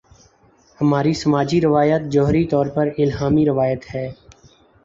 ہماری 0.79 1.13
سماجی 1.13 1.59
روایت 1.61 2.01
جوہری 2.13 2.43
طور 2.47 2.65
پر 2.75 2.87
الہامی 2.97 3.45
روایت 3.45 3.81
ہے۔ 3.95 4.07